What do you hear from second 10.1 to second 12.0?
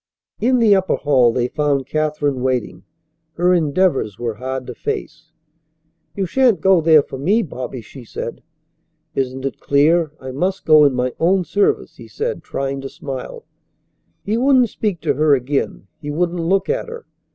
I must go in my own service?"